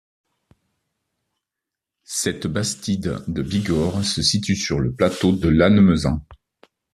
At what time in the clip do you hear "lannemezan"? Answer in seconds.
5.47-6.25